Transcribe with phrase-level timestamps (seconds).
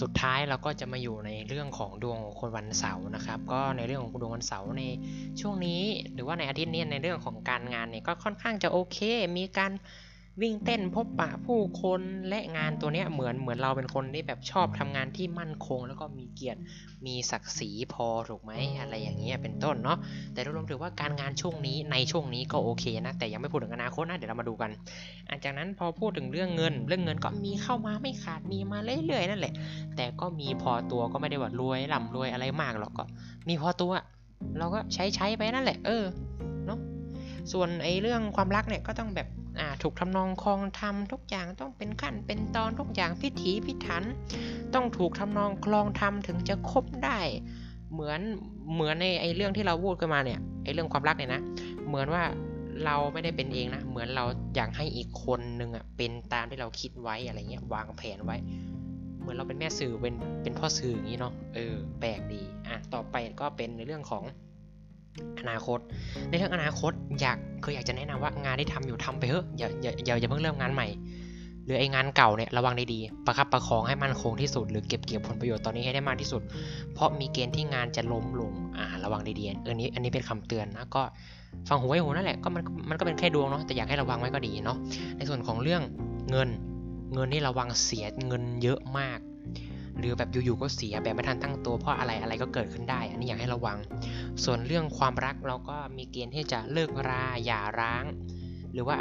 [0.00, 4.82] สุดท้ายเราก็จะมาอยู่ในเรื่องของดวงของคนวันเสาร์นะครับ ก็ในเรื่องของดวงวันเสาร์ใน
[5.40, 5.82] ช่วงนี้
[6.12, 8.98] หรือว่าในอาทิตย์นี้ในเรื่องของการงานเนี่ยก็ค่อนข้างจะโอเค
[9.36, 9.72] มีการ
[10.42, 16.60] วิ่งเต้นพบปะผู้คนและงานตัวเนี้ยเหมือนเหมือนเราเป็นคนที่แบบชอบทำงานที่มั่นคง แล้วก็มีเกียรติ
[17.06, 19.98] มีศักดิ์ศรีพอถูกไหมอะไรอย่างเงี้ยเป็นต้นเนาะ
[20.32, 24.70] แต่รวมถือว่าการงานช่วงนี้ในช่วงนี้ก็โอเคนะแต่ยังไม่พูดถึงอนาคตนะเดี๋ยวเรามาดูกัน
[25.28, 29.54] อันจากนั้นพอพูดถึงเรื่องเงิน เรื่องเงินก็มีเข้ามาไม่ขาดมีมาเรื่อยๆนั่นแหละ
[29.96, 33.04] แต่ก็มีพอตัวก็ไม่ได้ว่ารวยร่ำรวยอะไรมากหรอกก็
[33.48, 33.92] มีพอตัว
[34.58, 36.04] เราก็ใช้ใช้ไปนั่นแหละ เออ
[36.66, 36.78] เนาะ
[37.52, 39.28] ส่วนไอ้เรื่องความรักเนี่ยก็ต้องแบบ
[39.82, 44.04] ถูกทำนองคลองทำทุกอย่างต้องเป็นขั้นเป็นตอนทุกอย่างพิถีพิถัน
[44.74, 47.18] ต้องถูกทำนองคลองทำถึงจะคบได้
[47.92, 48.20] เหมือน
[48.74, 51.42] เหมือนในไอ้เรื่องที่เราพูดกันมาเนี่ยไอ้เรื่องความรักเนี่ยนะ
[51.86, 52.22] เหมือนว่า
[52.84, 54.24] เราไม่ได้เป็นเองนะ เหมือนเรา
[54.56, 58.36] อยากให้อีกคนนึงอะเป็นตามที่เราคิดไว้อะไรเงี้ยวางแผนไว้
[59.20, 64.24] เหมือนเราเป็นแม่สื่อเป็นเป็นพ่อสื่ออย่างนี้เนาะเออแปลกดีอะต่อไปก็เป็นในเรื่องของ
[65.40, 65.78] อนาคต
[66.28, 70.88] ในเรื่องอนาคตอยากเคยอยากจะแนะนำว่างานที่ทำอยู่ทำไปเถอะอย่าอย่าอย่าอย่าเพิ่งเริ่มงานใหม่
[71.64, 76.42] หรือไองานเก่าเนี่ยระวังดีๆประคับประคองให้มั่นคงที่สุด หรือเก็บเกี่ยวผลประโยชน์ตอนนี้ให้ได้มากที่สุด
[76.94, 81.02] เพราะมีเกณฑ์ที่งานจะล้มลงอ่าระวังดีๆเออนี้อันนี้เป็นคำเตือนนะก็
[81.68, 84.78] ฟังหูไว้หูนั่นแหละก็มันมันก็เป็นแค่ดวงเนาะแต่อยากให้ระวังไว้ก็ดีเนาะ
[85.16, 85.82] ในส่วนของเรื่อง
[86.30, 86.48] เงิน
[87.14, 89.18] เงินนี่ระวังเสียเงินเยอะมาก
[90.00, 93.78] หรือแบบอยู่ๆก็เสียแบบไม่ทันตั้งตัวเพราะอะไรอะไรก็เกิดขึ้นได้ อันนี้อยากให้ระวัง
[94.44, 98.04] ส่วนเรื่องความรักเราก็มีเกณฑ์ที่จะเลิกราหย่าร้าง
[98.72, 98.96] หรือว่า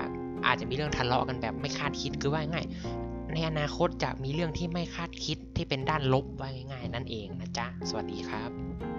[0.45, 2.65] อาจจะมีเรื่องทะเลาะกันแบบไม่คาดคิดคือว่าง่าย
[3.33, 8.98] ในอนาคตจะมีเรื่องที่ไม่คาดคิดที่เป็นด้านลบไว้ง่าย ๆ นั่นเองนะจ๊ะ สวัสดีครับ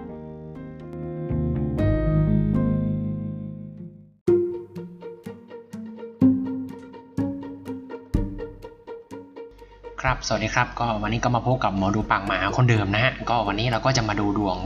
[10.11, 14.57] ครับ สวัสดีครับ ก็วันนี้ก็มาพบกับหมอดูปากหมาคนเดิมนะฮะ ก็วันนี้เราก็จะมาดูดวง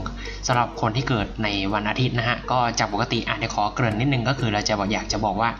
[0.46, 5.50] สำหรับคนที่เกิดในวันอาทิตย์นะฮะ ก็จากปกติอานในขอเกริ่นนิดนึงก็คือเราจะอยากจะบอกว่า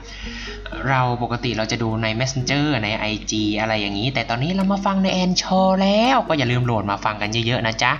[0.88, 7.92] เราปกติเราจะดูใน Messenger ใน IG อะไรอย่างนี้ แต่ตอนนี้เรามาฟังในแอนชอแล้ว ก็อย่าลืมโหลดมาฟังกันเยอะๆนะจ๊ะ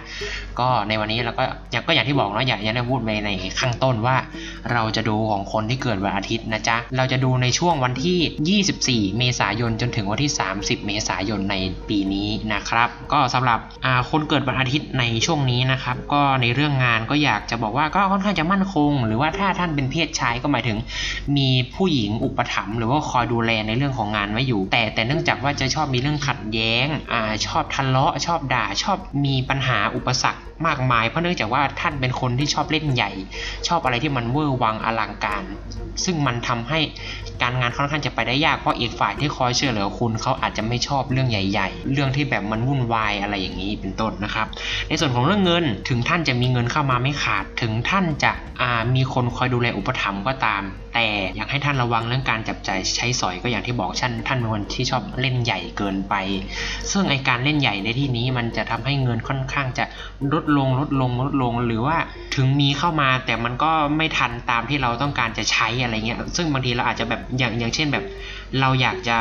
[0.60, 3.30] ก็ในวันนี้เราก็อย่างก็อย่างที่บอกเนาะอย่างอย่างได้พูดไปใน
[3.60, 4.16] ข้างต้นว่า
[4.72, 11.54] เราจะดูของคนที่เกิดวันอาทิตย์นะจ๊ะ เราจะดูในช่วงวันที่ 24 เมษายนจนถึงวันที่ 30 เมษายนใน
[11.88, 13.58] ปีนี้นะครับ ก็สำหรับ
[14.10, 20.78] คนเกิดวันอาทิตย์ในช่วงนี้นะครับ ก็ในเรื่องงานก็อยากจะบอกว่าก็ค่อนข้างจะมั่นคง หรือว่าถ้าท่านเป็นเพศชายก็หมายถึง
[21.36, 33.10] มีผู้หญิงอุปถัมภ์หรือว่าคอยดูแลในเรื่องของงานไว้อยู่ แต่แต่เนื่องจากว่าจะชอบมีเรื่องขัดแย้งอ่าชอบทะเลาะ ชอบด่าชอบมีปัญหาอุปสรรคมากมาย เพราะเนื่องจากว่าท่านเป็นคนที่ชอบเล่นใหญ่
[33.68, 35.44] ชอบอะไรที่มันเวอร์วังอลังการ
[36.04, 36.80] ซึ่งมันทำให้
[37.42, 44.46] การงานค่อนข้างจะไปได้ยากเพราะอีกฝ่ายที่คอยช่วยเหลือคุณเขาอาจจะไม่ชอบเรื่องใหญ่เรื่องที่แบบมันวุ่นวายอะไรอย่างนี้เป็นต้นนะครับ
[44.88, 48.32] ในส่วนของเรื่องเงินถึงท่านจะมีเงินเข้ามาไม่ขาด ถึงท่านจะ
[48.94, 50.62] มีคนคอยดูแลอุปถัมภ์ก็ตาม
[50.94, 51.06] แต่
[51.36, 56.14] อยากให้ท่านระวังเรื่องการจับจ่ายใช้สอยก็อย่างที่บอกท่านท่านเป็นคนที่ชอบเล่นใหญ่เกินไป
[56.90, 59.84] ซึ่งไอการเล่นใหญ่ในที่นี้มันจะทำให้เงินค่อนข้างจะ
[60.32, 61.96] ลดลงลดลงลดลงหรือว่า
[62.34, 68.04] ถึงมีเข้ามาแต่มันก็ไม่ทันตามที่เราต้องการจะใช้อะไรเงี้ยซึ่งบางทีเราอาจจะแบบอย่างอย่างเช่นแบบ
[68.60, 69.16] เราอยากจะ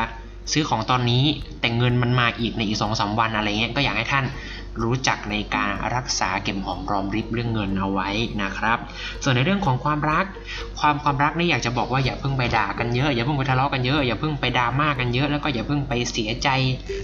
[0.52, 1.24] ซื้อของตอนนี้
[1.66, 4.26] แต่เงินมันมาอีกในอีกสองสาวันอะไรเงี้ยก็อยากให้ท่าน
[4.84, 8.10] รู้จักในการรักษาเก็บหอมรอมริบเรื่องเงินเอาไว้
[8.42, 8.78] นะครับ
[9.24, 10.26] ส่วนในเรื่องของความรัก
[10.80, 16.50] ความความรักนี่อยากจะบอกว่าอย่าเพิ่งไปด่ากันเยอะอย่าเพิ่งไปทะเลาะกันเยอะอย่าเพิ่งไปดราม่ากันเยอะแล้วก็อย่าเพิ่งไปเสียใจ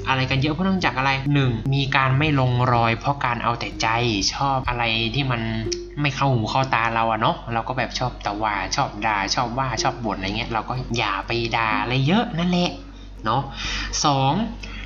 [0.07, 1.11] อะไรกันเยอะเพราะเนื่องจากอะไร
[1.41, 1.73] 1.
[1.73, 3.87] มีการไม่ลงรอย เพราะการเอาแต่ใจ
[4.35, 4.83] ชอบอะไร
[5.15, 5.41] ที่มัน
[6.01, 12.71] ไม่เข้าหูเข้าตาเราอะเนาะเราก็แบบชอบตะว่าชอบด่าชอบว่าชอบบ่นอะไรเงี้ยเราก็อย่าไปด่าอะไรเยอะนั่นแหละ
[13.25, 13.41] เนาะ
[14.05, 14.33] สอง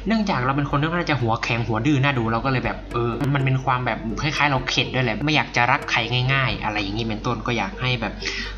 [0.07, 5.99] เนื่องจากเราเป็นคนที่น่าจะหัวแข็งหัวดื้อน่าดูเราก็เลยแบบเออ มันเป็นความแบบคล้ายๆ เราเข็ดด้วยแหละไม่อยากจะรักใคร
[6.33, 8.13] ง่าย ๆ อะไรอย่างนี้เป็นต้นก็อยากให้แบบ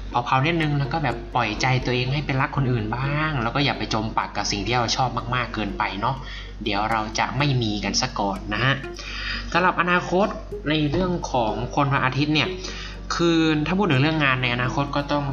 [0.09, 6.15] เผาๆนิดนึงแล้วก็แบบปล่อยใจตัวเองให้เป็นรักคนอื่นบ้าง แล้วก็อย่าไปจมปักกับสิ่งที่เราชอบมากๆเกินไปเนาะ
[6.63, 8.75] เดี๋ยวเราจะไม่มีกันสักก่อนนะฮะ
[9.51, 10.27] สำหรับอนาคต
[10.69, 12.49] ในเรื่องของคนวันอาทิตย์เนี่ย
[13.15, 15.25] คือถ้าพูดถึงเรื่องงานในอนาคตก็ต้อง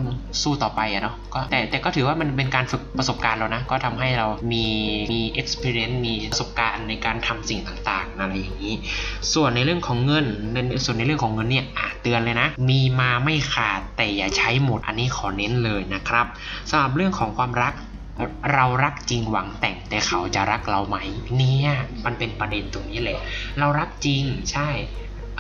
[0.43, 4.67] สู้ต่อไปอะเนาะก็แต่แต่ก็ถือว่ามันเป็นการฝึกประสบการณ์เรานะ ก็ทำให้เรามี
[5.13, 8.75] มี experience มีประสบการณ์ในการทำสิ่งต่างๆอะไรอย่างนี้
[9.35, 16.27] ส่วนในเรื่องของเงินในส่วนในเรื่องของเงินเนี่ยอะเตือนเลยนะ มีมาไม่ขาดแต่อย่าใช้หมดอันนี้ขอเน้นเลยนะครับ
[16.71, 17.75] สำหรับเรื่องของความรัก
[18.55, 20.97] เรารักจริงหวังแต่งแต่เขาจะรักเราไหม
[21.37, 21.71] เนี่ย
[22.05, 23.19] มันเป็นประเด็นตรงนี้แหละ
[23.59, 24.23] เรารักจริง
[24.53, 24.69] ใช่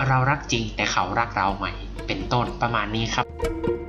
[0.08, 1.66] เรารักจริงแต่เขารักเราไหม
[2.06, 3.83] เป็นต้นประมาณนี้ครับครับ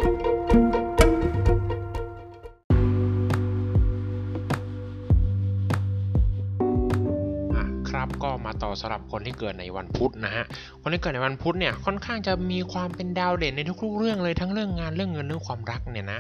[8.82, 10.46] สำหรับคนที่เกิดในวันพุธนะฮะ
[10.82, 16.20] คนที่เกิดในวันพุธเนี่ยค่อนข้างจะมีความเป็นดาวเด่นในทุกๆเรื่องเลยทั้งเรื่องงานเรื่องเงินเรื่องความรักเนี่ยนะ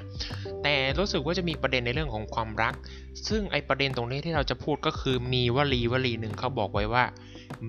[0.63, 2.73] แต่รู้สึกว่าจะมีประเด็นในเรื่องของความรัก
[3.27, 7.05] ซึ่งไอประเด็นตรงนี้ที่เราจะพูดก็คือมีวลีวลีหนึ่งเขาบอกไว้ว่า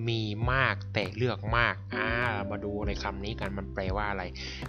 [0.09, 2.09] มีมากแต่เลือกมากอ่า
[2.49, 4.23] มาดูในคำนี้กันมันแปลว่าอะไร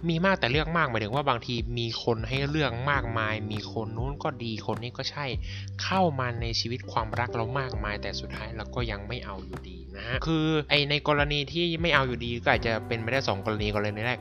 [0.09, 5.27] มีมากแต่เลือกมากหมายถึงว่าบางทีมีคนให้เลือกมากมาย มีคนนู้นก็ดีคนนี้ก็ใช่
[5.83, 14.21] เข้ามาในชีวิตความรักเรามากมาย แต่สุดท้ายเราก็ยังไม่เอาอยู่ดีนะฮะคือไอในกรณีที่ไม่เอาอยู่ดีก็อาจจะเป็นไปได้ 2 กรณีกรณีแรก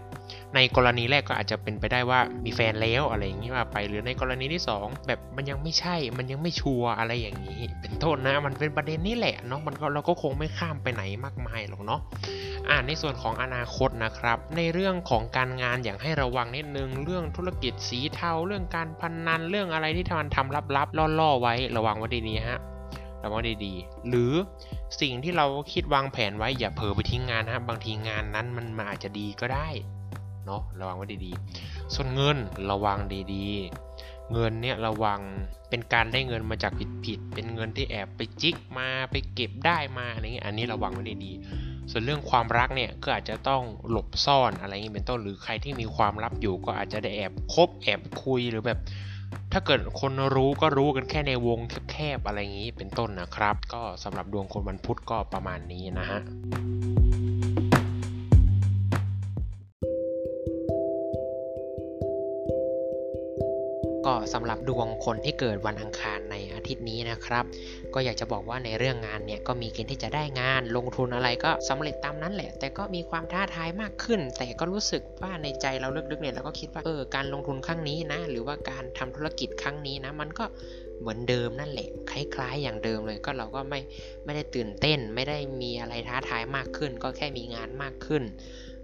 [0.56, 12.01] ในกรณีแรกก็อาจจะเป็นไปได้ว่ามีแฟนแล้วอะไรอย่างนี้ว่าไปหรือในกรณีที่ 2 แบบมันยังไม่ใช่มันยังไม่ชัวร์อะไรอย่างนี้ เป็นต้นนะมันเป็นประเด็นนี้แหละเนาะมันก็เราก็คงไม่ข้ามไปไหนมากมายหรอกเนาะ
[12.69, 22.60] อ่าในส่วนของอนาคตนะครับ ในเรื่องของการงานอย่างให้ระวังนิดนึงเรื่องธุรกิจสีเทาเรื่องการพนนันเรื่องอะไรที่มันทำลับๆล่อๆไว้ระวังไว้ดีๆฮะ
[23.27, 24.33] ระวังดีๆ หรือ
[25.01, 29.69] สิ่งที่เราคิดวางแผนไว้อย่าเผลอไปทิ้งงานนะบางทีงานนั้นมันอาจจะดีก็ได้
[30.45, 32.38] เนาะระวังไว้ดีๆ ส่วนเงิน
[32.71, 33.00] ระวัง
[33.33, 35.21] ดีๆ เงินเนี่ยระวัง
[35.69, 36.74] เป็นการได้เงินมาจาก
[37.06, 48.79] ผิดๆเป็นเงินที่แอบไปจิกมาไปเก็บได้มาอะไรเงี้ยอันนี้ระวังไว้ดีๆ ส่วนเรื่องความรักเนี่ยก็อาจจะต้องหลบซ่อนอะไรเงี้ยเป็นต้นหรือใครที่มีความลับอยู่ก็อาจจะได้แอบคบแอบคุยหรือแบบ
[49.53, 51.59] ถ้าเกิดคนรู้ก็รู้กันแค่ในวง
[51.91, 56.19] แคบๆอะไรอย่างนี้เป็นต้นนะครับ ก็สำหรับดวงคนวันพุธก็ประมาณนี้นะฮะ
[64.06, 66.35] ก็สำหรับดวงคนที่เกิดวันอังคารใน
[66.69, 67.46] ทิตย์นี้นะครับ
[67.94, 80.46] ก็อยากจะบอกว่าในเรื่องงานเนี่ยก็มีเกณฑ์ที่จะได้งาน ลงทุนอะไรก็สำเร็จตามนั้นแหละ แต่ก็มีความท้าทายมากขึ้น แต่ก็รู้สึกว่าในใจเราลึกๆเนี่ยเราก็คิดว่าเออการลงทุนครั้งนี้นะ หรือว่าการทำธุรกิจครั้งนี้นะ มันก็
[81.00, 83.80] เหมือนเดิมนั่นแหละคล้ายๆ อย่างเดิมเลยก็เราก็ไม่
[84.25, 88.24] ไม่ได้ตื่นเต้น ไม่ได้มีอะไรท้าทายมากขึ้น ก็แค่มีงานมากขึ้น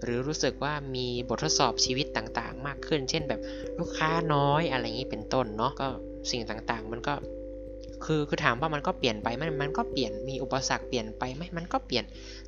[0.04, 3.42] หรือรู้สึกว่ามีบททดสอบชีวิตต่างๆ มากขึ้น เช่นแบบ
[3.80, 5.88] ลูกค้าน้อยอะไรอย่างนี้เป็นต้นเนาะก็
[6.32, 7.14] สิ่งต่างๆ มันก็
[8.06, 12.04] คือคือถามว่ามันก็เปลี่ยนไปไหมมันก็เปลี่ยนมีอุปสรรคเปลี่ยนไปไหมมันก็เปลี่ยน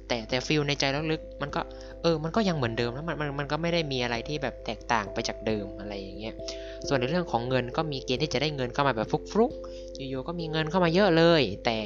[0.07, 1.61] แต่แต่ฟิลในใจลึกๆมันก็
[2.01, 6.33] เออมันก็ยังเหมือนเดิมแล้วมันมันมันก็ไม่ได้มีอะไรที่แบบแตกต่างไปจากเดิมอะไรอย่างเงี้ย
[6.87, 11.77] ส่วนในเรื่องของเงินก็มีเกณฑ์ที่จะได้เงินเข้ามาแบบฟลุกๆอยู่ๆก็มีเงินเข้ามาเยอะเลย แต่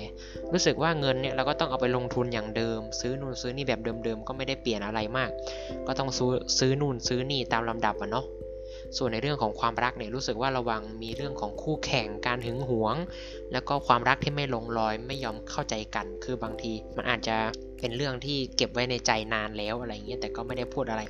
[0.53, 5.29] รู้สึกว่าเงินเนี่ยเราก็ต้องเอาไปลงทุนอย่างเดิม ซื้อนู่นซื้อนี่แบบเดิมๆก็ไม่ได้เปลี่ยนอะไรมาก
[5.87, 8.25] ก็ต้องซื้อซื้อนู่นซื้อนี่ตามลำดับอะเนาะ
[8.97, 12.95] ส่วนในเรื่องของความรักเนี่ยรู้สึกว่าระวังมีเรื่องของคู่แข่งการหึงหวง
[13.51, 17.37] แล้วก็ความรักที่ไม่ลงรอยไม่ยอมเข้าใจกัน คือบางทีมันอาจจะ
[17.79, 21.01] เป็นเรื่องที่เก็บไว้ในใจนานแล้วอะไรเงี้ยแต่ก็ไม่ได้พูดอะไร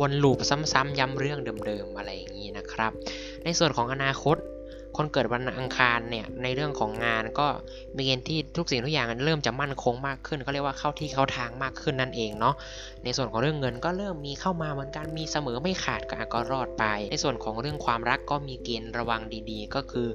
[0.00, 0.38] วนลูป
[0.72, 2.92] ซ้ำๆย้ำเรื่องเดิมๆอะไรอย่างนี้นะครับ
[3.44, 4.36] ในส่วนของอนาคต
[5.00, 7.46] คนเกิดวันอังคารเนี่ยในเรื่องของงานก็
[7.96, 12.54] มีเกณฑ์ที่ทุกสิ่งทุกอย่างเริ่มจะมั่นคงมากขึ้นเขาเรียกว่าเข้าที่เข้าทางมากขึ้นนั่นเองเนาะ
[13.04, 19.20] ในส่วนของเรื่องเงินก็เริ่มมีเข้ามาเหมือนกันมีเสมอไม่ขาดก็ก็รอดไป ในส่วนของเรื่องความรักก็มีเกณฑ์ระวัง
[19.50, 20.08] ดีๆ ก็คือ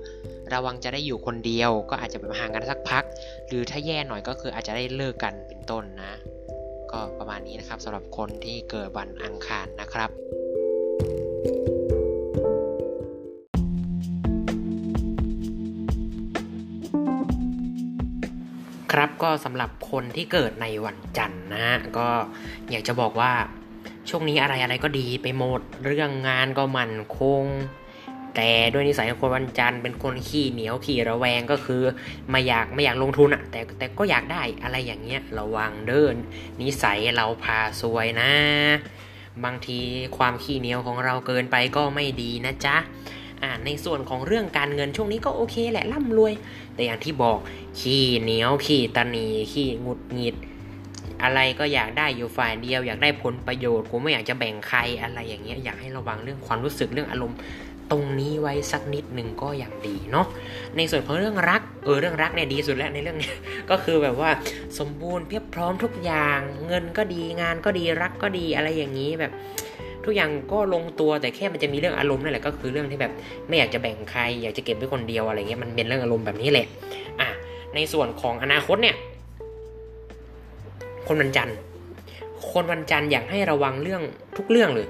[0.53, 3.03] ระวังจะได้อยู่คนเดียว ก็อาจจะแบบห่างกันสักพัก
[3.47, 6.13] หรือถ้าแย่หน่อยก็คืออาจจะได้เลิกกันเป็นต้นนะ
[6.91, 10.11] ก็ประมาณนี้นะครับสำหรับคนที่เกิดวันอังคารนะครับ
[18.95, 22.07] ครับก็สำหรับคนที่เกิดในวันจันทร์นะฮะก็
[22.71, 23.31] อยากจะบอกว่า
[24.09, 27.45] ช่วงนี้อะไรอะไรก็ดีไปหมดเรื่องงานก็มันคง
[28.35, 31.83] แต่ด้วยนิสัยของคนวันจันทร์เป็นคนขี้เหนียวขี้ระแวงก็คือ
[32.30, 36.16] ไม่อยากไม่อยากลงทุนอะแต่แต่ก็อยากได้อะไรอย่างเงี้ยระวังเดิน
[36.61, 38.31] นิสัยเราพาซวยนะ
[39.44, 39.80] บางที
[40.18, 42.78] ความขี้เหนียวของเราเกินไปก็ไม่ดีนะจ๊ะ
[43.45, 46.33] อ่าในส่วนของเรื่องการเงินช่วงนี้ก็โอเคแหละร่ำรวย
[46.75, 47.37] แต่อย่างที่บอก
[47.80, 50.35] ขี้เหนียวขี้ตนีขี้งุดหงิด
[51.23, 57.37] อะไรก็อยากได้อยู่ฝ่ายเดียว อยากได้ผลประโยชน์กูไม่อยากจะแบ่งใครอะไรอย่างเงี้ยอยากให้ระวังเรื่องความรู้สึกเรื่องอารมณ์
[57.92, 60.28] ตรงนี้ไว้สักนิดหนึ่งก็อย่างดีเนาะ
[60.78, 63.31] ในส่วนของเรื่องรักเออเรื่องรักเนี่ยดีสุดแล้วในเรื่องนี้
[63.69, 64.31] ก็คือแบบว่า
[64.80, 69.31] สมบูรณ์เพียบพร้อมทุกอย่าง เงินก็ดีงานก็ดีรักก็ดีอะไรอย่างนี้แบบ
[70.06, 73.12] ทุกอย่างก็ลงตัวแต่แค่มันจะมีเรื่องอารมณ์นั่นแหละก็คือเรื่องที่แบบ
[73.47, 76.68] ไม่อยากจะแบ่งใคร อยากจะเก็บไว้คนเดียวอะไรเงี้ยมันเป็นเรื่องอารมณ์แบบนี้แหละ
[77.19, 77.28] อะ
[77.76, 78.95] ในส่วนของอนาคตเนี่ย
[81.07, 81.57] คนวันจันทร์
[82.52, 84.02] คนวันจันทร์อยากให้ระวังเรื่อง
[84.38, 84.88] ทุกเรื่องเลย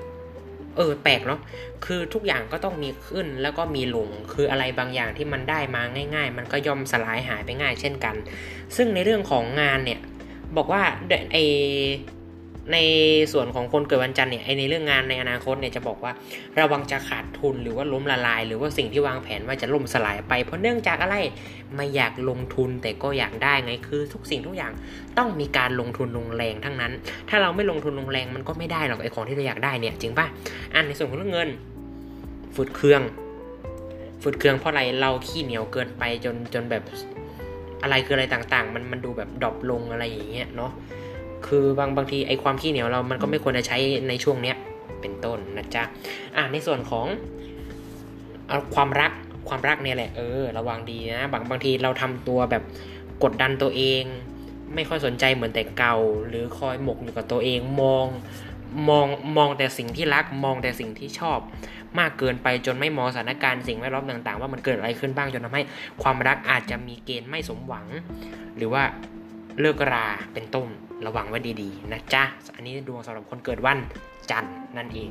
[0.77, 1.39] เออแปลกเนาะ
[1.85, 5.81] คือทุกอย่างก็ต้องมีขึ้นแล้วก็มีลง คืออะไรบางอย่างที่มันได้มา
[6.15, 8.15] ง่าย ๆ มันก็ย่อมสลายหายไปง่ายเช่นกัน
[8.75, 9.99] ซึ่งในเรื่องของงานเนี่ย
[10.57, 10.83] บอกว่า
[11.31, 11.37] ไอ
[12.73, 12.77] ใน
[13.33, 16.11] ส่วนของคนเกิดวันจันทร์เนี่ยไอในเรื่องงานในอนาคตเนี่ยจะบอกว่า
[16.59, 21.15] ระวังจะขาดทุนหรือว่าล้มละลาย หรือว่าสิ่งที่วางแผนว่าจะล่มสลายไป เพราะเนื่องจากอะไร
[21.75, 24.71] ไม่อยากลงทุนแต่ก็อยากได้ไงคือ ทุกสิ่งทุกอย่าง
[25.17, 26.91] ต้องมีการลงทุนลงแรงทั้งนั้น
[27.29, 30.27] ถ้าเราไม่ลงทุนลงแรงมันก็ไม่ได้หรอกไอของที่เราอยากได้เนี่ยจริงป่ะ
[30.73, 31.49] อันในส่วนของเรื่องเงิน
[32.55, 33.01] ฝืดเครื่อง
[34.21, 36.83] ฝืดเครื่องเพราะอะไรเราขี้เหนียวเกินไปจนจนแบบ
[37.83, 40.71] อะไรคืออะไรต่างๆ มันมันดูแบบดรอปลงอะไรอย่างเงี้ยเนาะ
[41.47, 43.77] คือบางบางทีไอความขี้เหนียวเรามันก็ไม่ควรจะใช้
[44.07, 44.57] ในช่วงเนี้ย
[45.01, 45.83] เป็นต้นนะจ๊ะ
[46.35, 47.05] อะในส่วนของ
[48.47, 49.11] เอาความรัก
[49.49, 52.63] ความรักเนี่ยแหละเออระวังดีนะบางบางทีเราทำตัวแบบ
[53.23, 54.03] กดดันตัวเอง
[54.75, 55.95] ไม่ค่อยสนใจเหมือนแต่เก่า
[56.27, 58.05] หรือคอยหมกอยู่กับตัวเองมอง
[58.89, 61.39] มองมองแต่สิ่งที่รักมองแต่สิ่งที่ชอบ
[61.99, 65.63] มากเกินไปจนไม่มองสถานการณ์สิ่งแวดล้อมต่าง ๆ ว่ามันเกิดอะไรขึ้นบ้างจนทำให้
[66.03, 67.85] ความรักอาจจะมีเกณฑ์ไม่สมหวัง
[68.57, 68.83] หรือว่า
[69.59, 70.67] เลิกราเป็นต้น
[71.05, 72.23] ระวังไว้ดีๆ นะจ๊ะ
[72.55, 73.77] อันนี้ดวงสำหรับคนเกิดวัน
[74.31, 75.09] จันทร์นั่นเอง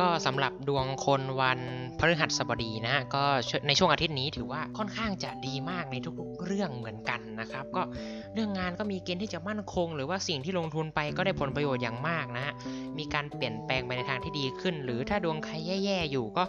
[0.00, 1.60] ก็สำหรับดวงคนวัน
[1.98, 3.24] พฤหัสบดีนะฮะก็
[3.66, 7.82] ในช่วงอาทิตย์นี้ถือว่าค่อนข้างจะดีมากในทุกๆ เรื่องเหมือนกันนะครับ ก็
[8.34, 12.54] เรื่องงานก็มีเกณฑ์ที่จะมั่นคง หรือว่าสิ่งที่ลงทุนไปก็ได้ผลประโยชน์อย่างมากนะฮะ
[12.98, 15.54] มีการเปลี่ยนแปลงไปในทางที่ดีขึ้น หรือถ้าดวงใคร
[15.84, 16.44] แย่ๆอยู่ก็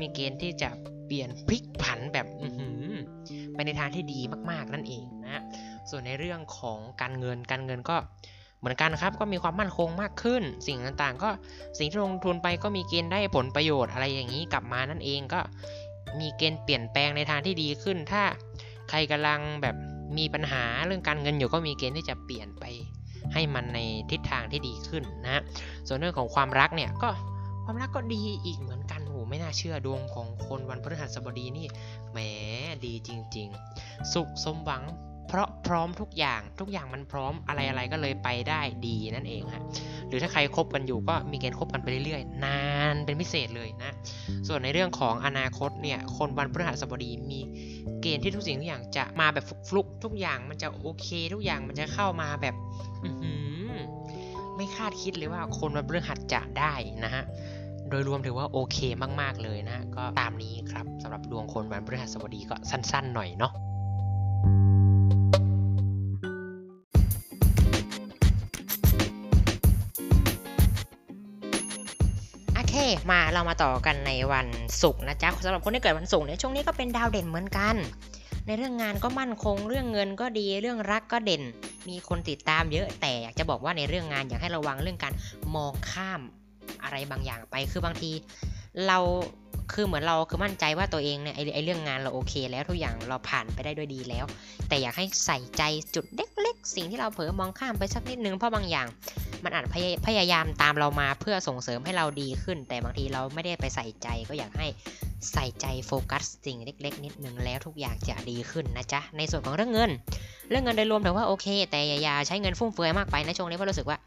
[0.00, 0.68] มีเกณฑ์ที่จะ
[1.06, 2.26] เปลี่ยนพลิกผันแบบ
[3.54, 4.20] ไปในทางที่ดี
[4.50, 5.42] มากๆนั่นเองนะ
[5.90, 7.96] ส่วนในเรื่องของการเงินการเงินก็
[8.58, 11.30] เหมือนกันครับก็มีความมั่นคงมากขึ้น สิ่งต่างๆ ก็
[11.78, 15.40] สิ่งที่ลงทุนไปก็มีเกณฑ์ได้ผลประโยชน์อะไรอย่างนี้กลับมานั่นเองก็
[16.20, 18.22] มีเกณฑ์เปลี่ยนแปลงในทางที่ดีขึ้น ถ้า
[18.90, 19.76] ใครกำลังแบบ
[20.18, 22.64] มีปัญหาเรื่องการเงินอยู่ก็มีเกณฑ์ที่จะเปลี่ยนไป
[23.34, 23.78] ให้มันใน
[24.10, 25.42] ทิศทางที่ดีขึ้นนะฮะ
[25.86, 27.08] ส่วนเรื่องของความรักเนี่ยก็
[27.64, 31.66] ความรักก็ดีอีกเหมือนกันโหไม่น่าเชื่อดวงของคนวันพฤหัสบดีนี่
[32.12, 32.18] แหม
[32.84, 33.48] ดีจริง
[33.80, 34.82] ๆ สุขสมหวัง
[35.28, 39.62] เพราะพร้อมทุกอย่างทุกอย่างมันพร้อมอะไรอะไรก็เลยไปได้ดีนั่นเองฮะ
[40.08, 43.92] หรือถ้าใครคบกันอยู่ก็มีเกณฑ์คบกันไปเรื่อยๆ นานเป็นพิเศษเลยนะ
[44.48, 47.40] ส่วนในเรื่องของอนาคตเนี่ยคนวันพฤหัสบดีมี
[48.02, 52.54] เกณฑ์ที่ทุกสิ่งทุกอย่างจะมาแบบฟลุกๆทุกอย่างมันจะโอเค ทุกอย่างมันจะเข้ามาแบบ
[54.56, 57.24] ไม่คาดคิดเลยว่าคนวันพฤหัสจะได้นะฮะ
[57.90, 58.78] โดยรวมถือว่าโอเค
[59.20, 63.52] มาก ๆ เลยนะ ก็ตามนี้ครับสำหรับดวงคนวันพฤหัสบดีก็สั้น ๆ หน่อยเนาะ
[73.10, 74.48] มา เรามาต่อกันในวัน
[74.82, 77.76] ศุกร์นะจ๊ะสำหรับคนที่เกิดวันศุกร์เนี่ยช่วงนี้ก็เป็นดาวเด่นเหมือนกัน
[78.46, 81.42] ในเรื่องงานก็มั่นคง เรื่องเงินก็ดี เรื่องรักก็เด่น
[81.88, 85.12] มีคนติดตามเยอะแต่อยากจะบอกว่าในเรื่องงานอยากให้ระวังเรื่องการ
[85.54, 86.20] มองข้าม
[86.82, 88.10] อะไรบางอย่างไป คือบางที
[88.86, 88.98] เรา
[89.72, 94.24] คือเหมือนเราคือมั่นใจว่าตัวเองเนี่ยไอไอเรื่องงานเราโอเค แล้วทุกอย่างเราผ่านไปได้ด้วยดีแล้ว
[94.68, 95.62] แต่อยากให้ใส่ใจ
[95.94, 98.86] จุดเล็กๆ สิ่งที่เราเผลอมองข้ามไปสักนิดนึงเพราะบางอย่าง
[99.44, 99.64] มันอาจ
[100.06, 104.66] พยายามตามเรามาเพื่อส่งเสริมให้เราดีขึ้น แต่บางทีเราไม่ได้ไปใส่ใจ ก็อยากให้
[105.32, 109.90] ใส่ใจโฟกัสสิ่งเล็ก ๆ นิดนึงแล้วทุกอย่างจะดีขึ้นนะจ๊ะในส่วนของเรื่องเงิน
[110.50, 113.98] เรื่องเงินโดยรวมถือว่าโอเค แต่อย่าใช้เงินฟุ่มเฟือยมากไปในช่วงนี้เพราะรู้สึกว่า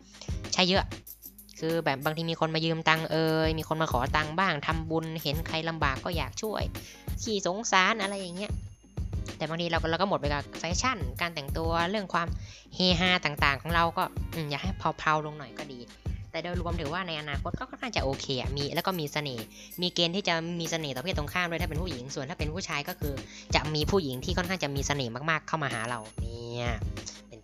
[0.53, 0.85] ใช้เยอะ
[1.59, 6.63] คือแบบบางทีมีคนมายืมตังเอ่ยมีคนมาขอตังบ้างทำบุญเห็นใครลำบากก็อยากช่วย
[7.23, 8.51] ขี่สงสารอะไรอย่างเงี้ย
[9.39, 12.27] แต่บางทีเราเราก็หมดไปกับแฟชั่น การแต่งตัวเรื่องความ
[12.75, 14.03] เฮฮาต่างๆ ของเราก็
[14.49, 15.79] อยากให้เพลาๆลงหน่อยก็ดี
[16.31, 18.27] แต่โดยรวมถือว่าในอนาคตก็ค่อนข้างจะโอเค
[18.57, 19.45] มีแล้วก็มีเสน่ห์
[19.81, 23.13] มีเกณฑ์ที่จะมีเสน่ห์ต่อเพศตรงข้ามด้วยถ้าเป็นผู้หญิงส่วนถ้าเป็นผู้ชายก็คือ
[23.55, 26.69] จะมีผู้หญิงที่ค่อนข้างจะมีเสน่ห์มากๆเข้ามาหาเราเนี่ย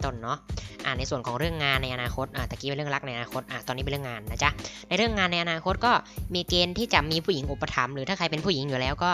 [0.06, 0.40] ต้นเนาะ
[0.86, 4.50] อ่าในส่วนของเรื่องงานในอนาคตอ่าตะกี้เป็นเรื่องรักในอนาคตอ่าตอนนี้เป็นเรื่องงานนะจ๊ะ
[4.88, 5.92] ในเรื่องงานในอนาคตก็
[6.36, 9.10] มีเกณฑ์ที่จะมีผู้หญิงอุปถัมภ์หรือถ้าใครเป็นผู้หญิงอยู่แล้วก็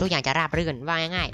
[0.00, 1.28] ทุกอย่างจะราบรื่นว่าง่าย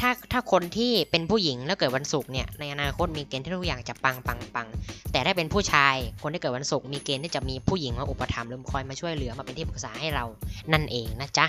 [0.00, 4.68] ถ้าถ้าคนที่เป็นผู้หญิงแล้วเกิดวันศุกร์เนี่ยในอนาคตมีเกณฑ์ที่ทุกอย่างจะปังปังปัง
[5.12, 10.24] แต่ถ้าเป็นผู้ชายคนที่เกิดวันศุกร์มีเกณฑ์ที่จะมีผู้หญิงมาอุปถัมภ์หรือคอยมาช่วยเหลือมาเป็นที่ปรึกษาให้เรา
[10.72, 11.46] นั่นเองนะจ๊ะ